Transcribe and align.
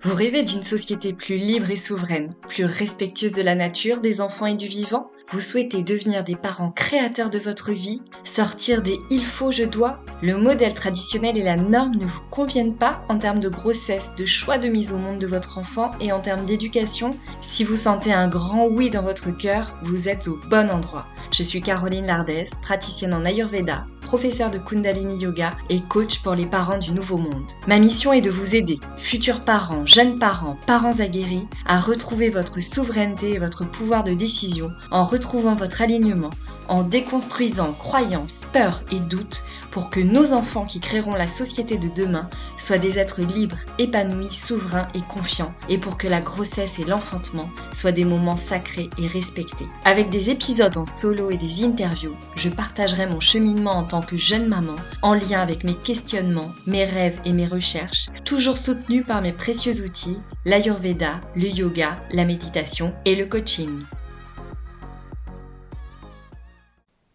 Vous 0.00 0.14
rêvez 0.14 0.44
d'une 0.44 0.62
société 0.62 1.12
plus 1.12 1.38
libre 1.38 1.72
et 1.72 1.76
souveraine, 1.76 2.30
plus 2.48 2.64
respectueuse 2.64 3.32
de 3.32 3.42
la 3.42 3.56
nature, 3.56 4.00
des 4.00 4.20
enfants 4.20 4.46
et 4.46 4.54
du 4.54 4.68
vivant? 4.68 5.06
Vous 5.32 5.40
souhaitez 5.40 5.82
devenir 5.82 6.22
des 6.22 6.36
parents 6.36 6.70
créateurs 6.70 7.30
de 7.30 7.38
votre 7.40 7.72
vie 7.72 8.00
Sortir 8.22 8.80
des 8.80 8.96
il 9.10 9.24
faut, 9.24 9.50
je 9.50 9.64
dois 9.64 9.98
Le 10.22 10.36
modèle 10.36 10.72
traditionnel 10.72 11.36
et 11.36 11.42
la 11.42 11.56
norme 11.56 11.96
ne 11.96 12.04
vous 12.04 12.20
conviennent 12.30 12.76
pas 12.76 13.04
en 13.08 13.18
termes 13.18 13.40
de 13.40 13.48
grossesse, 13.48 14.12
de 14.16 14.24
choix 14.24 14.56
de 14.56 14.68
mise 14.68 14.92
au 14.92 14.98
monde 14.98 15.18
de 15.18 15.26
votre 15.26 15.58
enfant 15.58 15.90
et 16.00 16.12
en 16.12 16.20
termes 16.20 16.46
d'éducation? 16.46 17.10
Si 17.40 17.64
vous 17.64 17.76
sentez 17.76 18.12
un 18.12 18.28
grand 18.28 18.68
oui 18.68 18.90
dans 18.90 19.02
votre 19.02 19.36
cœur, 19.36 19.76
vous 19.82 20.08
êtes 20.08 20.28
au 20.28 20.38
bon 20.48 20.70
endroit. 20.70 21.08
Je 21.32 21.42
suis 21.42 21.60
Caroline 21.60 22.06
Lardès, 22.06 22.50
praticienne 22.62 23.14
en 23.14 23.24
Ayurveda, 23.24 23.84
professeure 24.08 24.50
de 24.50 24.56
Kundalini 24.56 25.18
Yoga 25.18 25.50
et 25.68 25.82
coach 25.82 26.20
pour 26.22 26.34
les 26.34 26.46
parents 26.46 26.78
du 26.78 26.92
Nouveau 26.92 27.18
Monde. 27.18 27.52
Ma 27.66 27.78
mission 27.78 28.10
est 28.10 28.22
de 28.22 28.30
vous 28.30 28.56
aider, 28.56 28.80
futurs 28.96 29.40
parents, 29.40 29.84
jeunes 29.84 30.18
parents, 30.18 30.56
parents 30.66 31.00
aguerris, 31.00 31.46
à 31.66 31.78
retrouver 31.78 32.30
votre 32.30 32.62
souveraineté 32.62 33.34
et 33.34 33.38
votre 33.38 33.68
pouvoir 33.68 34.04
de 34.04 34.14
décision 34.14 34.72
en 34.90 35.04
retrouvant 35.04 35.52
votre 35.52 35.82
alignement, 35.82 36.30
en 36.68 36.82
déconstruisant 36.82 37.72
croyances, 37.72 38.42
peurs 38.52 38.82
et 38.92 39.00
doutes 39.00 39.42
pour 39.70 39.90
que 39.90 40.00
nos 40.00 40.32
enfants 40.32 40.64
qui 40.64 40.80
créeront 40.80 41.14
la 41.14 41.26
société 41.26 41.78
de 41.78 41.88
demain 41.88 42.28
soient 42.56 42.78
des 42.78 42.98
êtres 42.98 43.20
libres, 43.20 43.58
épanouis, 43.78 44.32
souverains 44.32 44.86
et 44.94 45.00
confiants, 45.00 45.54
et 45.68 45.78
pour 45.78 45.96
que 45.96 46.08
la 46.08 46.20
grossesse 46.20 46.78
et 46.78 46.84
l'enfantement 46.84 47.48
soient 47.72 47.92
des 47.92 48.04
moments 48.04 48.36
sacrés 48.36 48.90
et 48.98 49.06
respectés. 49.06 49.66
Avec 49.84 50.10
des 50.10 50.30
épisodes 50.30 50.76
en 50.76 50.86
solo 50.86 51.30
et 51.30 51.36
des 51.36 51.64
interviews, 51.64 52.16
je 52.34 52.48
partagerai 52.48 53.06
mon 53.06 53.20
cheminement 53.20 53.76
en 53.76 53.84
tant 53.84 54.02
que 54.02 54.16
jeune 54.16 54.48
maman, 54.48 54.76
en 55.02 55.14
lien 55.14 55.40
avec 55.40 55.64
mes 55.64 55.74
questionnements, 55.74 56.52
mes 56.66 56.84
rêves 56.84 57.20
et 57.24 57.32
mes 57.32 57.46
recherches, 57.46 58.08
toujours 58.24 58.58
soutenus 58.58 59.06
par 59.06 59.22
mes 59.22 59.32
précieux 59.32 59.84
outils, 59.84 60.18
l'Ayurveda, 60.44 61.20
le 61.34 61.48
yoga, 61.48 61.96
la 62.12 62.24
méditation 62.24 62.92
et 63.04 63.14
le 63.14 63.26
coaching. 63.26 63.80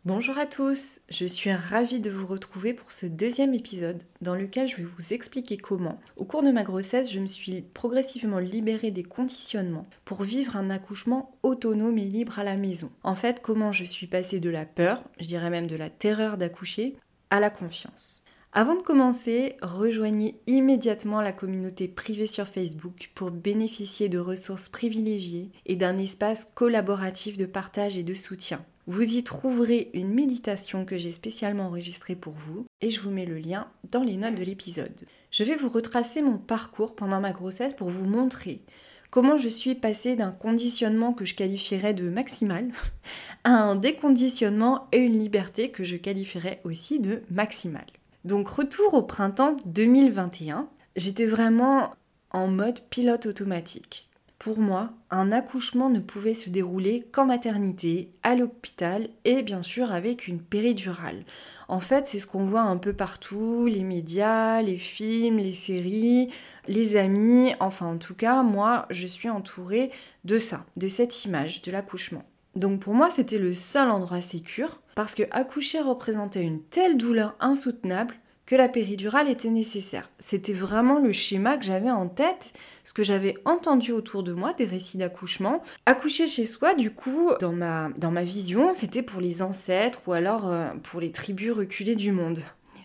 Bonjour 0.05 0.37
à 0.37 0.45
tous, 0.45 0.99
je 1.09 1.23
suis 1.23 1.53
ravie 1.53 2.01
de 2.01 2.09
vous 2.09 2.27
retrouver 2.27 2.73
pour 2.73 2.91
ce 2.91 3.05
deuxième 3.05 3.53
épisode 3.53 4.03
dans 4.19 4.35
lequel 4.35 4.67
je 4.67 4.75
vais 4.75 4.83
vous 4.83 5.13
expliquer 5.13 5.55
comment, 5.55 5.97
au 6.17 6.25
cours 6.25 6.43
de 6.43 6.51
ma 6.51 6.63
grossesse, 6.63 7.09
je 7.09 7.21
me 7.21 7.25
suis 7.25 7.61
progressivement 7.61 8.39
libérée 8.39 8.91
des 8.91 9.03
conditionnements 9.03 9.87
pour 10.03 10.23
vivre 10.23 10.57
un 10.57 10.69
accouchement 10.71 11.37
autonome 11.41 11.97
et 11.97 12.03
libre 12.03 12.37
à 12.37 12.43
la 12.43 12.57
maison. 12.57 12.91
En 13.03 13.15
fait, 13.15 13.39
comment 13.41 13.71
je 13.71 13.85
suis 13.85 14.07
passée 14.07 14.41
de 14.41 14.49
la 14.49 14.65
peur, 14.65 15.01
je 15.21 15.27
dirais 15.27 15.49
même 15.49 15.67
de 15.67 15.77
la 15.77 15.89
terreur 15.89 16.37
d'accoucher, 16.37 16.97
à 17.29 17.39
la 17.39 17.49
confiance. 17.49 18.25
Avant 18.51 18.75
de 18.75 18.83
commencer, 18.83 19.55
rejoignez 19.61 20.35
immédiatement 20.47 21.21
la 21.21 21.31
communauté 21.31 21.87
privée 21.87 22.27
sur 22.27 22.49
Facebook 22.49 23.09
pour 23.15 23.31
bénéficier 23.31 24.09
de 24.09 24.19
ressources 24.19 24.67
privilégiées 24.67 25.49
et 25.65 25.77
d'un 25.77 25.97
espace 25.97 26.45
collaboratif 26.55 27.37
de 27.37 27.45
partage 27.45 27.97
et 27.97 28.03
de 28.03 28.13
soutien. 28.13 28.65
Vous 28.85 29.15
y 29.15 29.23
trouverez 29.23 29.89
une 29.93 30.13
méditation 30.13 30.83
que 30.83 30.97
j'ai 30.97 31.11
spécialement 31.11 31.67
enregistrée 31.67 32.15
pour 32.15 32.33
vous 32.33 32.65
et 32.81 32.89
je 32.89 32.99
vous 32.99 33.11
mets 33.11 33.25
le 33.25 33.37
lien 33.37 33.67
dans 33.91 34.03
les 34.03 34.17
notes 34.17 34.35
de 34.35 34.43
l'épisode. 34.43 35.05
Je 35.31 35.45
vais 35.45 35.55
vous 35.55 35.69
retracer 35.69 36.21
mon 36.21 36.37
parcours 36.37 36.93
pendant 36.93 37.21
ma 37.21 37.31
grossesse 37.31 37.73
pour 37.73 37.89
vous 37.89 38.05
montrer 38.05 38.61
comment 39.09 39.37
je 39.37 39.47
suis 39.47 39.75
passée 39.75 40.17
d'un 40.17 40.31
conditionnement 40.31 41.13
que 41.13 41.23
je 41.23 41.35
qualifierais 41.35 41.93
de 41.93 42.09
maximal 42.09 42.71
à 43.45 43.51
un 43.51 43.75
déconditionnement 43.77 44.87
et 44.91 44.97
une 44.97 45.17
liberté 45.17 45.69
que 45.69 45.85
je 45.85 45.95
qualifierais 45.95 46.59
aussi 46.65 46.99
de 46.99 47.21
maximal. 47.31 47.85
Donc 48.25 48.49
retour 48.49 48.95
au 48.95 49.03
printemps 49.03 49.55
2021, 49.65 50.67
j'étais 50.97 51.25
vraiment 51.25 51.93
en 52.31 52.47
mode 52.47 52.81
pilote 52.89 53.27
automatique. 53.27 54.09
Pour 54.43 54.59
moi, 54.59 54.89
un 55.09 55.31
accouchement 55.31 55.89
ne 55.89 56.01
pouvait 56.01 56.33
se 56.33 56.49
dérouler 56.49 57.07
qu'en 57.13 57.23
maternité, 57.23 58.11
à 58.23 58.35
l'hôpital 58.35 59.07
et 59.23 59.41
bien 59.41 59.63
sûr 59.63 59.93
avec 59.93 60.27
une 60.27 60.41
péridurale. 60.41 61.23
En 61.69 61.79
fait, 61.79 62.07
c'est 62.07 62.19
ce 62.19 62.27
qu'on 62.27 62.43
voit 62.43 62.63
un 62.63 62.75
peu 62.75 62.91
partout, 62.91 63.67
les 63.67 63.85
médias, 63.85 64.61
les 64.61 64.75
films, 64.75 65.37
les 65.37 65.53
séries, 65.53 66.27
les 66.67 66.97
amis, 66.97 67.53
enfin 67.61 67.85
en 67.85 67.97
tout 67.97 68.15
cas, 68.15 68.43
moi, 68.43 68.85
je 68.89 69.07
suis 69.07 69.29
entourée 69.29 69.91
de 70.25 70.37
ça, 70.37 70.65
de 70.75 70.89
cette 70.89 71.23
image 71.23 71.61
de 71.61 71.71
l'accouchement. 71.71 72.25
Donc 72.57 72.81
pour 72.81 72.95
moi, 72.95 73.09
c'était 73.09 73.39
le 73.39 73.53
seul 73.53 73.89
endroit 73.89 74.19
sécur 74.19 74.81
parce 74.93 75.15
que 75.15 75.23
accoucher 75.31 75.79
représentait 75.79 76.43
une 76.43 76.61
telle 76.63 76.97
douleur 76.97 77.37
insoutenable 77.39 78.15
que 78.45 78.55
la 78.55 78.67
péridurale 78.67 79.29
était 79.29 79.49
nécessaire. 79.49 80.09
C'était 80.19 80.53
vraiment 80.53 80.99
le 80.99 81.11
schéma 81.11 81.57
que 81.57 81.63
j'avais 81.63 81.91
en 81.91 82.07
tête, 82.07 82.53
ce 82.83 82.93
que 82.93 83.03
j'avais 83.03 83.35
entendu 83.45 83.91
autour 83.91 84.23
de 84.23 84.33
moi 84.33 84.53
des 84.53 84.65
récits 84.65 84.97
d'accouchement. 84.97 85.61
Accoucher 85.85 86.27
chez 86.27 86.45
soi, 86.45 86.73
du 86.73 86.91
coup, 86.91 87.31
dans 87.39 87.53
ma, 87.53 87.89
dans 87.97 88.11
ma 88.11 88.23
vision, 88.23 88.73
c'était 88.73 89.01
pour 89.01 89.21
les 89.21 89.41
ancêtres 89.41 90.01
ou 90.07 90.13
alors 90.13 90.51
euh, 90.51 90.69
pour 90.83 90.99
les 90.99 91.11
tribus 91.11 91.51
reculées 91.51 91.95
du 91.95 92.11
monde. 92.11 92.39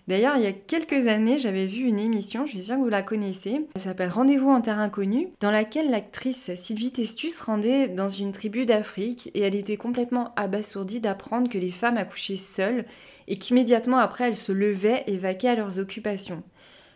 D'ailleurs, 0.09 0.37
il 0.39 0.43
y 0.43 0.47
a 0.47 0.53
quelques 0.53 1.07
années, 1.07 1.37
j'avais 1.37 1.67
vu 1.67 1.83
une 1.83 1.99
émission, 1.99 2.47
je 2.47 2.53
suis 2.53 2.63
sûre 2.63 2.77
que 2.77 2.81
vous 2.81 2.89
la 2.89 3.03
connaissez, 3.03 3.67
elle 3.75 3.81
s'appelle 3.83 4.09
Rendez-vous 4.09 4.49
en 4.49 4.63
terre 4.63 4.79
inconnue, 4.79 5.29
dans 5.41 5.51
laquelle 5.51 5.91
l'actrice 5.91 6.55
Sylvie 6.55 6.93
Testus 6.93 7.39
rendait 7.41 7.89
dans 7.89 8.09
une 8.09 8.33
tribu 8.33 8.65
d'Afrique 8.65 9.31
et 9.35 9.43
elle 9.43 9.55
était 9.55 9.77
complètement 9.77 10.33
abasourdie 10.35 11.01
d'apprendre 11.01 11.51
que 11.51 11.59
les 11.59 11.71
femmes 11.71 11.99
accouchaient 11.99 12.37
seules 12.37 12.87
et 13.27 13.39
qu'immédiatement 13.39 13.99
après 13.99 14.25
elles 14.25 14.37
se 14.37 14.51
levaient 14.51 15.05
et 15.09 15.19
vaquaient 15.19 15.49
à 15.49 15.57
leurs 15.57 15.79
occupations. 15.79 16.43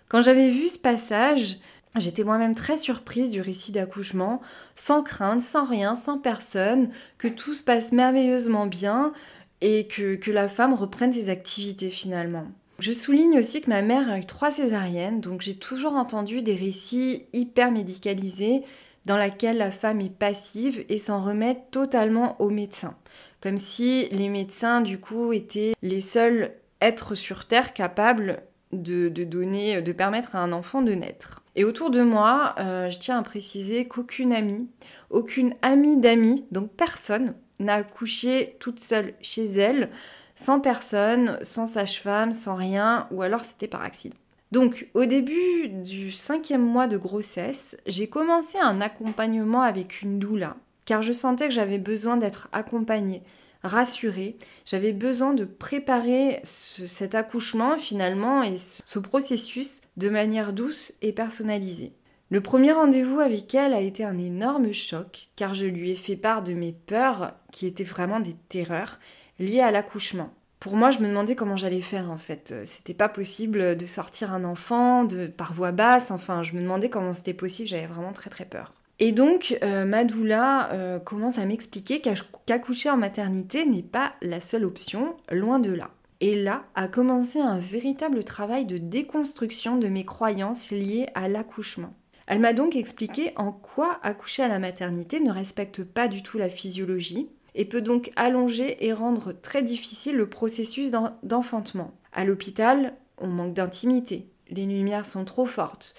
Quand 0.09 0.23
j'avais 0.23 0.49
vu 0.49 0.67
ce 0.69 0.79
passage, 0.79 1.59
J'étais 1.99 2.25
moi-même 2.25 2.55
très 2.55 2.79
surprise 2.79 3.31
du 3.31 3.43
récit 3.43 3.71
d'accouchement, 3.71 4.41
sans 4.75 5.03
crainte, 5.03 5.43
sans 5.43 5.67
rien, 5.67 5.95
sans 5.95 6.19
personne, 6.19 6.89
que 7.19 7.29
tout 7.29 7.53
se 7.53 7.63
passe 7.63 7.93
merveilleusement 7.93 8.65
bien 8.65 9.13
et 9.61 9.87
que, 9.89 10.15
que 10.15 10.31
la 10.31 10.49
femme 10.49 10.73
reprenne 10.73 11.13
ses 11.13 11.29
activités 11.29 11.91
finalement. 11.91 12.47
Je 12.83 12.91
souligne 12.91 13.39
aussi 13.39 13.61
que 13.61 13.71
ma 13.71 13.81
mère 13.81 14.11
a 14.11 14.19
eu 14.19 14.27
trois 14.27 14.51
césariennes, 14.51 15.21
donc 15.21 15.41
j'ai 15.41 15.55
toujours 15.55 15.93
entendu 15.93 16.43
des 16.43 16.57
récits 16.57 17.27
hyper 17.33 17.71
médicalisés 17.71 18.65
dans 19.07 19.17
lesquels 19.17 19.59
la 19.59 19.71
femme 19.71 20.01
est 20.01 20.13
passive 20.13 20.85
et 20.89 20.99
s'en 20.99 21.23
remet 21.23 21.63
totalement 21.71 22.35
aux 22.43 22.51
médecins. 22.51 22.97
Comme 23.41 23.57
si 23.57 24.09
les 24.11 24.29
médecins, 24.29 24.81
du 24.81 24.99
coup, 24.99 25.33
étaient 25.33 25.75
les 25.83 26.01
seuls 26.01 26.55
êtres 26.81 27.15
sur 27.15 27.47
Terre 27.47 27.73
capables 27.73 28.43
de, 28.73 29.09
donner, 29.09 29.81
de 29.81 29.93
permettre 29.93 30.35
à 30.35 30.41
un 30.41 30.51
enfant 30.51 30.83
de 30.83 30.91
naître. 30.91 31.45
Et 31.55 31.63
autour 31.63 31.89
de 31.89 32.03
moi, 32.03 32.57
euh, 32.59 32.91
je 32.91 32.99
tiens 32.99 33.21
à 33.21 33.23
préciser 33.23 33.87
qu'aucune 33.87 34.33
amie, 34.33 34.69
aucune 35.09 35.55
amie 35.63 35.99
d'amie, 35.99 36.47
donc 36.51 36.73
personne, 36.73 37.37
n'a 37.61 37.75
accouché 37.75 38.57
toute 38.59 38.81
seule 38.81 39.15
chez 39.21 39.45
elle 39.45 39.89
sans 40.35 40.61
personne, 40.61 41.39
sans 41.43 41.67
sage-femme, 41.67 42.33
sans 42.33 42.55
rien, 42.55 43.07
ou 43.11 43.23
alors 43.23 43.45
c'était 43.45 43.69
par 43.69 43.83
accident. 43.83 44.17
Donc 44.53 44.89
au 44.93 45.07
début 45.07 45.69
du 45.69 46.13
cinquième 46.13 46.65
mois 46.65 46.87
de 46.87 46.99
grossesse, 46.99 47.77
j'ai 47.87 48.09
commencé 48.09 48.59
un 48.59 48.81
accompagnement 48.81 49.63
avec 49.63 50.03
une 50.03 50.19
doula, 50.19 50.57
car 50.85 51.01
je 51.03 51.13
sentais 51.13 51.49
que 51.49 51.55
j'avais 51.55 51.79
besoin 51.79 52.19
d'être 52.19 52.49
accompagnée, 52.53 53.23
rassurée, 53.63 54.37
j'avais 54.67 54.93
besoin 54.93 55.35
de 55.35 55.45
préparer 55.45 56.41
cet 56.43 57.15
accouchement 57.15 57.79
finalement 57.79 58.43
et 58.43 58.57
ce 58.59 58.99
processus 58.99 59.81
de 59.97 60.09
manière 60.09 60.53
douce 60.53 60.93
et 61.01 61.13
personnalisée. 61.13 61.95
Le 62.29 62.41
premier 62.41 62.73
rendez-vous 62.73 63.21
avec 63.21 63.55
elle 63.55 63.75
a 63.75 63.81
été 63.81 64.05
un 64.05 64.17
énorme 64.17 64.73
choc, 64.73 65.29
car 65.37 65.55
je 65.55 65.67
lui 65.67 65.91
ai 65.91 65.97
fait 65.97 66.17
part 66.17 66.43
de 66.43 66.55
mes 66.55 66.73
peurs, 66.73 67.35
qui 67.53 67.67
étaient 67.67 67.85
vraiment 67.85 68.21
des 68.21 68.35
terreurs, 68.49 68.99
lié 69.43 69.61
à 69.61 69.71
l'accouchement. 69.71 70.33
Pour 70.61 70.77
moi, 70.77 70.91
je 70.91 71.01
me 71.01 71.09
demandais 71.09 71.35
comment 71.35 71.57
j'allais 71.57 71.81
faire 71.81 72.11
en 72.11 72.17
fait. 72.17 72.53
Euh, 72.53 72.63
c'était 72.65 72.95
pas 72.95 73.09
possible 73.09 73.77
de 73.77 73.87
sortir 73.87 74.33
un 74.33 74.45
enfant 74.45 75.05
de, 75.05 75.27
par 75.27 75.53
voix 75.53 75.73
basse, 75.73 76.11
enfin, 76.11 76.43
je 76.43 76.53
me 76.53 76.61
demandais 76.61 76.89
comment 76.89 77.13
c'était 77.13 77.35
possible, 77.35 77.69
j'avais 77.69 77.87
vraiment 77.87 78.13
très 78.13 78.31
très 78.31 78.45
peur. 78.45 78.73
Et 79.01 79.11
donc, 79.11 79.59
euh, 79.65 79.85
Madoula 79.85 80.71
euh, 80.73 81.01
commence 81.01 81.39
à 81.39 81.45
m'expliquer 81.45 82.01
qu'accoucher 82.01 82.91
en 82.91 82.97
maternité 82.97 83.67
n'est 83.67 83.83
pas 83.83 84.13
la 84.23 84.39
seule 84.39 84.65
option, 84.65 85.17
loin 85.33 85.59
de 85.59 85.73
là. 85.73 85.91
Et 86.21 86.37
là 86.37 86.63
a 86.77 86.87
commencé 86.87 87.41
un 87.41 87.59
véritable 87.59 88.23
travail 88.23 88.65
de 88.65 88.79
déconstruction 88.79 89.77
de 89.77 89.89
mes 89.89 90.05
croyances 90.05 90.71
liées 90.71 91.09
à 91.17 91.27
l'accouchement. 91.27 91.95
Elle 92.29 92.39
m'a 92.39 92.53
donc 92.53 92.77
expliqué 92.77 93.33
en 93.35 93.51
quoi 93.51 93.99
accoucher 94.05 94.45
à 94.45 94.49
la 94.49 94.61
maternité 94.61 95.19
ne 95.19 95.33
respecte 95.33 95.83
pas 95.83 96.07
du 96.07 96.23
tout 96.23 96.39
la 96.39 96.49
physiologie, 96.49 97.29
et 97.55 97.65
peut 97.65 97.81
donc 97.81 98.11
allonger 98.17 98.85
et 98.87 98.93
rendre 98.93 99.33
très 99.33 99.63
difficile 99.63 100.17
le 100.17 100.29
processus 100.29 100.91
d'enfantement. 101.23 101.93
À 102.13 102.25
l'hôpital, 102.25 102.95
on 103.19 103.29
manque 103.29 103.55
d'intimité, 103.55 104.29
les 104.51 104.67
lumières 104.67 105.07
sont 105.07 105.25
trop 105.25 105.47
fortes, 105.47 105.95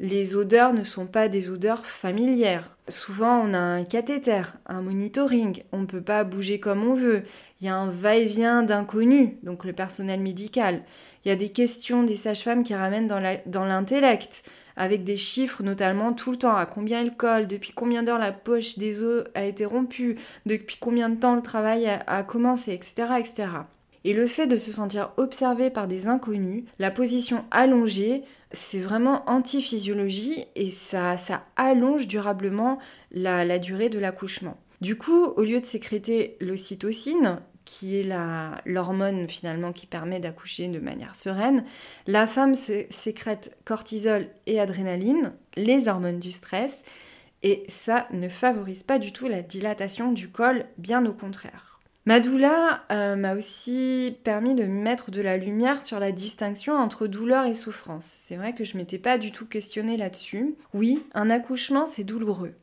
les 0.00 0.36
odeurs 0.36 0.74
ne 0.74 0.84
sont 0.84 1.06
pas 1.06 1.28
des 1.28 1.50
odeurs 1.50 1.84
familières. 1.84 2.76
Souvent, 2.86 3.36
on 3.40 3.52
a 3.52 3.58
un 3.58 3.82
cathéter, 3.84 4.42
un 4.66 4.80
monitoring, 4.80 5.64
on 5.72 5.78
ne 5.80 5.86
peut 5.86 6.00
pas 6.00 6.22
bouger 6.22 6.60
comme 6.60 6.86
on 6.86 6.94
veut. 6.94 7.24
Il 7.60 7.66
y 7.66 7.68
a 7.68 7.76
un 7.76 7.88
va-et-vient 7.88 8.62
d'inconnus, 8.62 9.30
donc 9.42 9.64
le 9.64 9.72
personnel 9.72 10.20
médical. 10.20 10.84
Il 11.24 11.28
y 11.28 11.32
a 11.32 11.36
des 11.36 11.48
questions 11.48 12.04
des 12.04 12.14
sages-femmes 12.14 12.62
qui 12.62 12.76
ramènent 12.76 13.08
dans 13.08 13.64
l'intellect, 13.64 14.48
avec 14.78 15.04
des 15.04 15.18
chiffres 15.18 15.62
notamment 15.62 16.14
tout 16.14 16.30
le 16.30 16.38
temps, 16.38 16.56
à 16.56 16.64
combien 16.64 17.02
elle 17.02 17.16
colle, 17.16 17.46
depuis 17.46 17.72
combien 17.72 18.02
d'heures 18.02 18.18
la 18.18 18.32
poche 18.32 18.78
des 18.78 19.02
os 19.02 19.24
a 19.34 19.44
été 19.44 19.66
rompue, 19.66 20.16
depuis 20.46 20.76
combien 20.80 21.10
de 21.10 21.20
temps 21.20 21.34
le 21.34 21.42
travail 21.42 21.86
a, 21.86 22.22
commencé, 22.22 22.72
etc., 22.72 23.12
etc. 23.18 23.48
Et 24.04 24.14
le 24.14 24.26
fait 24.26 24.46
de 24.46 24.56
se 24.56 24.70
sentir 24.70 25.10
observé 25.16 25.68
par 25.68 25.88
des 25.88 26.06
inconnus, 26.06 26.64
la 26.78 26.92
position 26.92 27.44
allongée, 27.50 28.22
c'est 28.52 28.78
vraiment 28.78 29.28
anti-physiologie 29.28 30.46
et 30.54 30.70
ça, 30.70 31.16
ça 31.16 31.42
allonge 31.56 32.06
durablement 32.06 32.78
la, 33.10 33.44
la 33.44 33.58
durée 33.58 33.88
de 33.88 33.98
l'accouchement. 33.98 34.56
Du 34.80 34.96
coup, 34.96 35.24
au 35.24 35.42
lieu 35.42 35.60
de 35.60 35.66
sécréter 35.66 36.36
l'ocytocine, 36.40 37.40
qui 37.68 38.00
est 38.00 38.08
l'hormone 38.64 39.28
finalement 39.28 39.72
qui 39.72 39.86
permet 39.86 40.20
d'accoucher 40.20 40.68
de 40.68 40.78
manière 40.78 41.14
sereine, 41.14 41.64
la 42.06 42.26
femme 42.26 42.54
sécrète 42.54 43.58
cortisol 43.66 44.26
et 44.46 44.58
adrénaline, 44.58 45.34
les 45.54 45.86
hormones 45.86 46.18
du 46.18 46.30
stress, 46.30 46.82
et 47.42 47.64
ça 47.68 48.08
ne 48.10 48.30
favorise 48.30 48.82
pas 48.82 48.98
du 48.98 49.12
tout 49.12 49.28
la 49.28 49.42
dilatation 49.42 50.12
du 50.12 50.30
col, 50.30 50.64
bien 50.78 51.04
au 51.04 51.12
contraire. 51.12 51.78
Ma 52.06 52.20
doula 52.20 52.84
euh, 52.90 53.16
m'a 53.16 53.34
aussi 53.34 54.16
permis 54.24 54.54
de 54.54 54.64
mettre 54.64 55.10
de 55.10 55.20
la 55.20 55.36
lumière 55.36 55.82
sur 55.82 56.00
la 56.00 56.10
distinction 56.10 56.74
entre 56.74 57.06
douleur 57.06 57.44
et 57.44 57.52
souffrance. 57.52 58.06
C'est 58.06 58.36
vrai 58.36 58.54
que 58.54 58.64
je 58.64 58.78
m'étais 58.78 58.96
pas 58.96 59.18
du 59.18 59.30
tout 59.30 59.44
questionnée 59.44 59.98
là-dessus. 59.98 60.54
Oui, 60.72 61.04
un 61.12 61.28
accouchement 61.28 61.84
c'est 61.84 62.04
douloureux. 62.04 62.54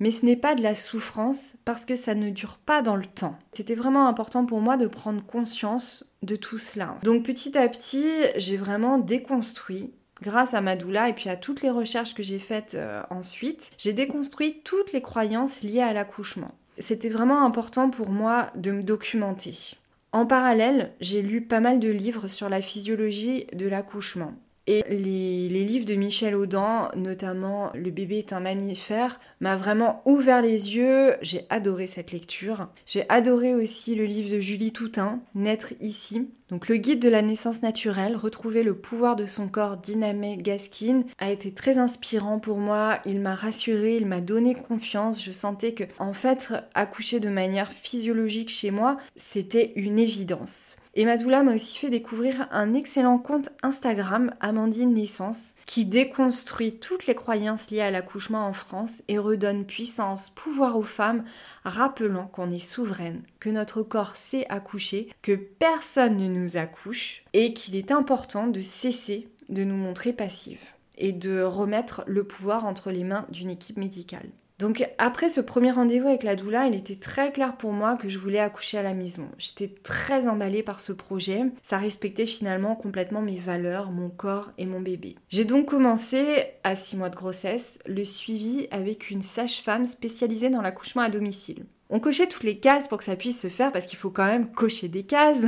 Mais 0.00 0.10
ce 0.10 0.24
n'est 0.24 0.36
pas 0.36 0.54
de 0.54 0.62
la 0.62 0.74
souffrance 0.74 1.54
parce 1.64 1.84
que 1.84 1.94
ça 1.94 2.14
ne 2.14 2.30
dure 2.30 2.58
pas 2.58 2.82
dans 2.82 2.96
le 2.96 3.06
temps. 3.06 3.38
C'était 3.52 3.74
vraiment 3.74 4.08
important 4.08 4.46
pour 4.46 4.60
moi 4.60 4.76
de 4.76 4.86
prendre 4.86 5.24
conscience 5.24 6.04
de 6.22 6.36
tout 6.36 6.58
cela. 6.58 6.96
Donc 7.02 7.24
petit 7.24 7.56
à 7.56 7.68
petit, 7.68 8.06
j'ai 8.36 8.56
vraiment 8.56 8.98
déconstruit 8.98 9.92
grâce 10.20 10.54
à 10.54 10.60
ma 10.60 10.76
doula 10.76 11.08
et 11.08 11.12
puis 11.12 11.28
à 11.28 11.36
toutes 11.36 11.62
les 11.62 11.70
recherches 11.70 12.14
que 12.14 12.22
j'ai 12.22 12.38
faites 12.38 12.74
euh, 12.74 13.02
ensuite, 13.10 13.72
j'ai 13.76 13.92
déconstruit 13.92 14.60
toutes 14.64 14.92
les 14.92 15.02
croyances 15.02 15.62
liées 15.62 15.80
à 15.80 15.92
l'accouchement 15.92 16.54
c'était 16.78 17.08
vraiment 17.08 17.44
important 17.44 17.90
pour 17.90 18.10
moi 18.10 18.50
de 18.56 18.72
me 18.72 18.82
documenter. 18.82 19.76
En 20.12 20.26
parallèle, 20.26 20.92
j'ai 21.00 21.22
lu 21.22 21.40
pas 21.42 21.60
mal 21.60 21.78
de 21.78 21.88
livres 21.88 22.28
sur 22.28 22.48
la 22.48 22.60
physiologie 22.60 23.46
de 23.54 23.66
l'accouchement. 23.66 24.34
Et 24.68 24.84
les, 24.88 25.48
livres 25.48 25.86
de 25.86 25.94
Michel 25.94 26.36
Audin, 26.36 26.90
notamment 26.94 27.72
Le 27.74 27.90
bébé 27.90 28.18
est 28.18 28.32
un 28.32 28.40
mammifère, 28.40 29.18
m'a 29.40 29.56
vraiment 29.56 30.02
ouvert 30.04 30.40
les 30.40 30.76
yeux. 30.76 31.16
J'ai 31.20 31.46
adoré 31.50 31.88
cette 31.88 32.12
lecture. 32.12 32.68
J'ai 32.86 33.04
adoré 33.08 33.54
aussi 33.54 33.96
le 33.96 34.04
livre 34.04 34.30
de 34.30 34.40
Julie 34.40 34.72
Toutain, 34.72 35.20
Naître 35.34 35.72
ici. 35.80 36.30
Donc 36.52 36.68
le 36.68 36.76
guide 36.76 37.00
de 37.00 37.08
la 37.08 37.22
naissance 37.22 37.62
naturelle, 37.62 38.14
retrouver 38.14 38.62
le 38.62 38.74
pouvoir 38.74 39.16
de 39.16 39.24
son 39.24 39.48
corps 39.48 39.78
Dynamé 39.78 40.36
Gaskin, 40.36 41.04
a 41.16 41.30
été 41.30 41.54
très 41.54 41.78
inspirant 41.78 42.38
pour 42.38 42.58
moi. 42.58 42.98
Il 43.06 43.20
m'a 43.22 43.34
rassuré, 43.34 43.96
il 43.96 44.04
m'a 44.04 44.20
donné 44.20 44.54
confiance. 44.54 45.24
Je 45.24 45.30
sentais 45.30 45.72
que, 45.72 45.84
en 45.98 46.12
fait, 46.12 46.52
accoucher 46.74 47.20
de 47.20 47.30
manière 47.30 47.72
physiologique 47.72 48.50
chez 48.50 48.70
moi, 48.70 48.98
c'était 49.16 49.72
une 49.76 49.98
évidence. 49.98 50.76
Et 50.94 51.06
Madoula 51.06 51.42
m'a 51.42 51.54
aussi 51.54 51.78
fait 51.78 51.88
découvrir 51.88 52.48
un 52.50 52.74
excellent 52.74 53.16
compte 53.16 53.48
Instagram, 53.62 54.34
Amandine 54.40 54.92
Naissance, 54.92 55.54
qui 55.64 55.86
déconstruit 55.86 56.74
toutes 56.78 57.06
les 57.06 57.14
croyances 57.14 57.70
liées 57.70 57.80
à 57.80 57.90
l'accouchement 57.90 58.46
en 58.46 58.52
France 58.52 59.02
et 59.08 59.16
redonne 59.16 59.64
puissance, 59.64 60.28
pouvoir 60.28 60.76
aux 60.76 60.82
femmes, 60.82 61.24
rappelant 61.64 62.26
qu'on 62.26 62.50
est 62.50 62.58
souveraine, 62.58 63.22
que 63.40 63.48
notre 63.48 63.82
corps 63.82 64.16
sait 64.16 64.44
accoucher, 64.50 65.08
que 65.22 65.32
personne 65.32 66.18
ne 66.18 66.28
nous 66.28 66.41
accouche 66.56 67.24
et 67.32 67.52
qu'il 67.54 67.76
est 67.76 67.90
important 67.90 68.46
de 68.46 68.62
cesser 68.62 69.28
de 69.48 69.64
nous 69.64 69.76
montrer 69.76 70.12
passives 70.12 70.74
et 70.96 71.12
de 71.12 71.42
remettre 71.42 72.04
le 72.06 72.24
pouvoir 72.24 72.64
entre 72.64 72.90
les 72.90 73.04
mains 73.04 73.26
d'une 73.30 73.50
équipe 73.50 73.78
médicale. 73.78 74.28
Donc 74.62 74.88
après 74.98 75.28
ce 75.28 75.40
premier 75.40 75.72
rendez-vous 75.72 76.06
avec 76.06 76.22
la 76.22 76.36
doula, 76.36 76.68
il 76.68 76.76
était 76.76 76.94
très 76.94 77.32
clair 77.32 77.56
pour 77.56 77.72
moi 77.72 77.96
que 77.96 78.08
je 78.08 78.18
voulais 78.20 78.38
accoucher 78.38 78.78
à 78.78 78.84
la 78.84 78.94
maison. 78.94 79.28
J'étais 79.36 79.66
très 79.66 80.28
emballée 80.28 80.62
par 80.62 80.78
ce 80.78 80.92
projet. 80.92 81.42
Ça 81.64 81.78
respectait 81.78 82.26
finalement 82.26 82.76
complètement 82.76 83.22
mes 83.22 83.38
valeurs, 83.38 83.90
mon 83.90 84.08
corps 84.08 84.52
et 84.58 84.66
mon 84.66 84.80
bébé. 84.80 85.16
J'ai 85.30 85.44
donc 85.44 85.66
commencé, 85.66 86.44
à 86.62 86.76
6 86.76 86.96
mois 86.96 87.10
de 87.10 87.16
grossesse, 87.16 87.80
le 87.86 88.04
suivi 88.04 88.68
avec 88.70 89.10
une 89.10 89.22
sage-femme 89.22 89.84
spécialisée 89.84 90.48
dans 90.48 90.62
l'accouchement 90.62 91.02
à 91.02 91.10
domicile. 91.10 91.64
On 91.94 92.00
cochait 92.00 92.26
toutes 92.26 92.44
les 92.44 92.58
cases 92.58 92.88
pour 92.88 92.96
que 92.96 93.04
ça 93.04 93.16
puisse 93.16 93.38
se 93.38 93.48
faire 93.48 93.70
parce 93.70 93.84
qu'il 93.84 93.98
faut 93.98 94.08
quand 94.08 94.24
même 94.24 94.50
cocher 94.50 94.88
des 94.88 95.02
cases. 95.02 95.44